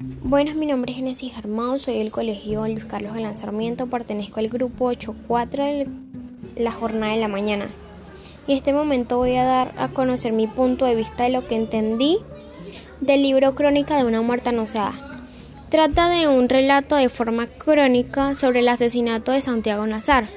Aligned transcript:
Buenas, 0.00 0.54
mi 0.54 0.66
nombre 0.66 0.92
es 0.92 0.98
Genesis 0.98 1.36
Armado, 1.36 1.76
soy 1.80 1.98
del 1.98 2.12
Colegio 2.12 2.68
Luis 2.68 2.84
Carlos 2.84 3.14
de 3.14 3.20
Lanzamiento, 3.20 3.88
pertenezco 3.88 4.38
al 4.38 4.48
grupo 4.48 4.92
8.4 4.92 5.56
de 5.56 6.62
la 6.62 6.70
jornada 6.70 7.14
de 7.14 7.18
la 7.18 7.26
mañana. 7.26 7.66
Y 8.46 8.52
este 8.52 8.72
momento 8.72 9.16
voy 9.16 9.34
a 9.34 9.42
dar 9.42 9.74
a 9.76 9.88
conocer 9.88 10.32
mi 10.32 10.46
punto 10.46 10.84
de 10.84 10.94
vista 10.94 11.24
de 11.24 11.30
lo 11.30 11.48
que 11.48 11.56
entendí 11.56 12.18
del 13.00 13.22
libro 13.22 13.56
Crónica 13.56 13.96
de 13.96 14.04
una 14.04 14.22
muerte 14.22 14.50
anunciada. 14.50 15.24
Trata 15.68 16.08
de 16.08 16.28
un 16.28 16.48
relato 16.48 16.94
de 16.94 17.08
forma 17.08 17.48
crónica 17.48 18.36
sobre 18.36 18.60
el 18.60 18.68
asesinato 18.68 19.32
de 19.32 19.40
Santiago 19.40 19.84
Nazar 19.84 20.28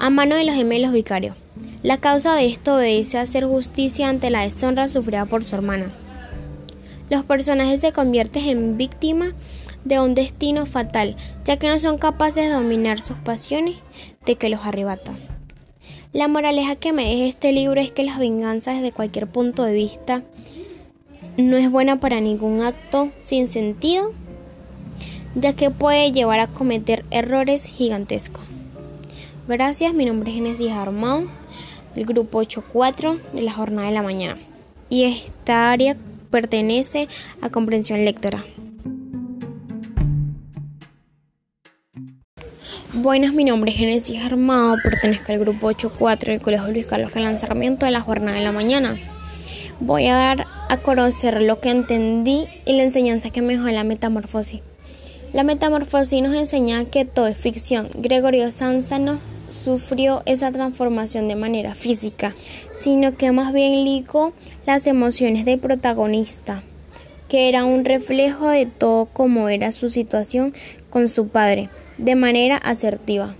a 0.00 0.10
mano 0.10 0.34
de 0.34 0.44
los 0.44 0.56
gemelos 0.56 0.90
vicarios. 0.90 1.36
La 1.84 1.98
causa 1.98 2.34
de 2.34 2.46
esto 2.46 2.74
obedece 2.74 3.18
hacer 3.18 3.44
justicia 3.44 4.08
ante 4.08 4.30
la 4.30 4.40
deshonra 4.40 4.88
sufrida 4.88 5.24
por 5.26 5.44
su 5.44 5.54
hermana. 5.54 5.92
Los 7.10 7.24
personajes 7.24 7.80
se 7.80 7.92
convierten 7.92 8.44
en 8.44 8.76
víctimas 8.76 9.34
de 9.84 10.00
un 10.00 10.14
destino 10.14 10.66
fatal, 10.66 11.16
ya 11.44 11.58
que 11.58 11.68
no 11.68 11.78
son 11.78 11.98
capaces 11.98 12.48
de 12.48 12.54
dominar 12.54 13.00
sus 13.00 13.18
pasiones 13.18 13.76
de 14.24 14.36
que 14.36 14.48
los 14.48 14.64
arrebata. 14.64 15.12
La 16.12 16.28
moraleja 16.28 16.76
que 16.76 16.92
me 16.92 17.08
deja 17.08 17.24
este 17.24 17.52
libro 17.52 17.80
es 17.80 17.92
que 17.92 18.04
las 18.04 18.18
venganzas 18.18 18.76
desde 18.76 18.92
cualquier 18.92 19.26
punto 19.26 19.64
de 19.64 19.72
vista 19.72 20.22
no 21.36 21.56
es 21.56 21.70
buena 21.70 21.98
para 21.98 22.20
ningún 22.20 22.62
acto 22.62 23.10
sin 23.24 23.48
sentido, 23.48 24.12
ya 25.34 25.54
que 25.54 25.70
puede 25.70 26.12
llevar 26.12 26.40
a 26.40 26.46
cometer 26.46 27.04
errores 27.10 27.66
gigantescos. 27.66 28.44
Gracias, 29.48 29.92
mi 29.92 30.06
nombre 30.06 30.30
es 30.30 30.36
Genesis 30.36 30.70
Armand, 30.70 31.28
del 31.94 32.06
grupo 32.06 32.40
8.4 32.40 33.20
de 33.32 33.42
la 33.42 33.52
jornada 33.52 33.88
de 33.88 33.94
la 33.94 34.02
mañana. 34.02 34.38
Y 34.88 35.04
esta 35.04 35.72
área 35.72 35.96
pertenece 36.34 37.06
a 37.42 37.48
comprensión 37.48 38.04
lectora. 38.04 38.44
Buenas, 42.92 43.32
mi 43.32 43.44
nombre 43.44 43.70
es 43.70 43.76
Genesis 43.76 44.20
Armado, 44.20 44.74
pertenezco 44.82 45.30
al 45.30 45.38
grupo 45.38 45.70
8.4 45.70 46.26
del 46.26 46.40
Colegio 46.40 46.72
Luis 46.72 46.88
Carlos 46.88 47.14
Lanzamiento 47.14 47.86
de 47.86 47.92
la 47.92 48.00
jornada 48.00 48.36
de 48.36 48.42
la 48.42 48.50
mañana. 48.50 48.98
Voy 49.78 50.08
a 50.08 50.16
dar 50.16 50.46
a 50.68 50.76
conocer 50.78 51.40
lo 51.40 51.60
que 51.60 51.70
entendí 51.70 52.48
y 52.66 52.76
la 52.78 52.82
enseñanza 52.82 53.30
que 53.30 53.40
me 53.40 53.56
dejó 53.56 53.68
la 53.68 53.84
metamorfosis. 53.84 54.60
La 55.32 55.44
metamorfosis 55.44 56.20
nos 56.20 56.34
enseña 56.34 56.84
que 56.86 57.04
todo 57.04 57.28
es 57.28 57.36
ficción. 57.36 57.88
Gregorio 57.94 58.50
Sansa 58.50 58.98
no 58.98 59.20
sufrió 59.54 60.22
esa 60.26 60.50
transformación 60.50 61.28
de 61.28 61.36
manera 61.36 61.74
física, 61.74 62.34
sino 62.72 63.16
que 63.16 63.32
más 63.32 63.52
bien 63.52 63.84
ligó 63.84 64.32
las 64.66 64.86
emociones 64.86 65.44
del 65.44 65.58
protagonista, 65.58 66.62
que 67.28 67.48
era 67.48 67.64
un 67.64 67.84
reflejo 67.84 68.48
de 68.48 68.66
todo 68.66 69.06
como 69.06 69.48
era 69.48 69.72
su 69.72 69.88
situación 69.88 70.52
con 70.90 71.08
su 71.08 71.28
padre, 71.28 71.70
de 71.98 72.14
manera 72.14 72.56
asertiva. 72.56 73.34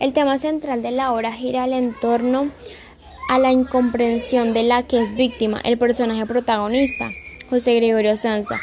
El 0.00 0.12
tema 0.12 0.38
central 0.38 0.82
de 0.82 0.90
la 0.90 1.12
obra 1.12 1.32
gira 1.32 1.66
en 1.66 1.94
torno 2.00 2.48
a 3.28 3.38
la 3.38 3.52
incomprensión 3.52 4.52
de 4.52 4.62
la 4.62 4.82
que 4.82 5.00
es 5.00 5.14
víctima 5.14 5.60
el 5.64 5.78
personaje 5.78 6.26
protagonista, 6.26 7.10
José 7.50 7.74
Gregorio 7.74 8.16
Sanza, 8.16 8.60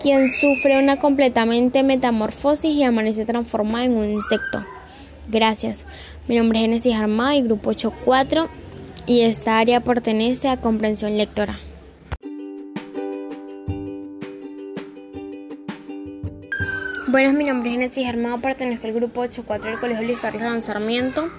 quien 0.00 0.28
sufre 0.28 0.82
una 0.82 0.98
completamente 0.98 1.82
metamorfosis 1.82 2.72
y 2.72 2.82
amanece 2.82 3.24
transformado 3.24 3.84
en 3.84 3.96
un 3.96 4.10
insecto. 4.10 4.64
Gracias. 5.28 5.84
Mi 6.28 6.36
nombre 6.36 6.58
es 6.58 6.64
Genesis 6.64 6.94
Armada 6.94 7.36
y 7.36 7.42
Grupo 7.42 7.70
84 7.70 8.48
y 9.06 9.22
esta 9.22 9.58
área 9.58 9.80
pertenece 9.80 10.48
a 10.48 10.60
Comprensión 10.60 11.16
Lectora. 11.16 11.58
Buenas, 17.08 17.34
mi 17.34 17.44
nombre 17.44 17.70
es 17.70 17.76
Genesis 17.76 18.08
Armada, 18.08 18.38
pertenezco 18.38 18.86
al 18.86 18.94
Grupo 18.94 19.20
84 19.20 19.70
del 19.70 19.78
Colegio 19.78 20.04
Luis 20.04 20.20
Carlos 20.20 20.42
Lanzamiento 20.42 21.30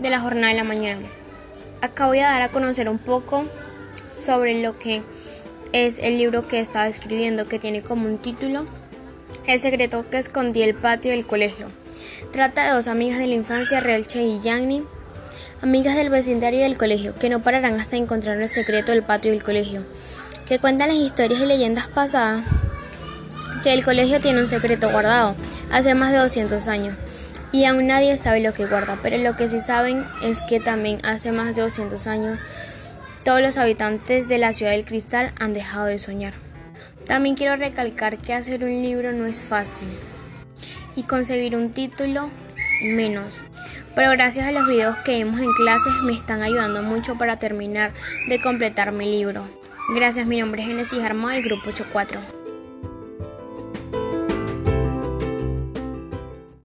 de 0.00 0.10
la 0.10 0.20
jornada 0.20 0.48
de 0.48 0.54
la 0.54 0.64
mañana. 0.64 1.06
Acá 1.80 2.06
voy 2.06 2.20
a 2.20 2.28
dar 2.28 2.42
a 2.42 2.48
conocer 2.50 2.88
un 2.88 2.98
poco 2.98 3.44
sobre 4.10 4.62
lo 4.62 4.78
que 4.78 5.02
es 5.72 5.98
el 5.98 6.18
libro 6.18 6.46
que 6.46 6.60
estaba 6.60 6.86
escribiendo, 6.86 7.48
que 7.48 7.58
tiene 7.58 7.82
como 7.82 8.06
un 8.06 8.18
título 8.18 8.64
El 9.46 9.60
secreto 9.60 10.04
que 10.10 10.18
escondí 10.18 10.62
el 10.62 10.74
patio 10.74 11.12
del 11.12 11.26
colegio. 11.26 11.68
Trata 12.32 12.64
de 12.64 12.72
dos 12.72 12.86
amigas 12.88 13.18
de 13.18 13.26
la 13.26 13.34
infancia, 13.34 13.80
Relche 13.80 14.22
y 14.22 14.40
Yanni, 14.40 14.84
amigas 15.62 15.96
del 15.96 16.10
vecindario 16.10 16.60
y 16.60 16.62
del 16.62 16.76
colegio, 16.76 17.14
que 17.14 17.28
no 17.28 17.42
pararán 17.42 17.80
hasta 17.80 17.96
encontrar 17.96 18.40
el 18.40 18.48
secreto 18.48 18.92
del 18.92 19.02
patio 19.02 19.32
del 19.32 19.42
colegio, 19.42 19.82
que 20.46 20.58
cuentan 20.58 20.88
las 20.88 20.98
historias 20.98 21.40
y 21.40 21.46
leyendas 21.46 21.88
pasadas 21.88 22.44
que 23.62 23.72
el 23.72 23.84
colegio 23.84 24.20
tiene 24.20 24.40
un 24.40 24.46
secreto 24.46 24.90
guardado 24.90 25.34
hace 25.72 25.94
más 25.94 26.12
de 26.12 26.18
200 26.18 26.68
años 26.68 26.96
y 27.50 27.64
aún 27.64 27.86
nadie 27.86 28.16
sabe 28.16 28.40
lo 28.40 28.52
que 28.52 28.66
guarda, 28.66 28.98
pero 29.02 29.16
lo 29.18 29.36
que 29.36 29.48
sí 29.48 29.60
saben 29.60 30.06
es 30.22 30.42
que 30.42 30.60
también 30.60 31.00
hace 31.04 31.32
más 31.32 31.54
de 31.54 31.62
200 31.62 32.06
años 32.06 32.38
todos 33.24 33.40
los 33.40 33.58
habitantes 33.58 34.28
de 34.28 34.38
la 34.38 34.52
ciudad 34.52 34.72
del 34.72 34.84
cristal 34.84 35.32
han 35.38 35.54
dejado 35.54 35.86
de 35.86 35.98
soñar. 35.98 36.47
También 37.08 37.34
quiero 37.34 37.56
recalcar 37.56 38.18
que 38.18 38.34
hacer 38.34 38.62
un 38.62 38.82
libro 38.82 39.12
no 39.12 39.26
es 39.26 39.42
fácil 39.42 39.88
y 40.94 41.04
conseguir 41.04 41.56
un 41.56 41.72
título 41.72 42.28
menos. 42.82 43.34
Pero 43.94 44.10
gracias 44.12 44.46
a 44.46 44.52
los 44.52 44.68
videos 44.68 44.96
que 44.98 45.18
vemos 45.18 45.40
en 45.40 45.52
clases 45.54 45.92
me 46.04 46.12
están 46.12 46.42
ayudando 46.42 46.82
mucho 46.82 47.16
para 47.16 47.38
terminar 47.38 47.92
de 48.28 48.40
completar 48.40 48.92
mi 48.92 49.10
libro. 49.10 49.42
Gracias, 49.94 50.26
mi 50.26 50.38
nombre 50.38 50.62
es 50.62 50.68
Genesis 50.68 51.02
Armado 51.02 51.34
del 51.34 51.44
Grupo 51.44 51.70
84. 51.70 52.37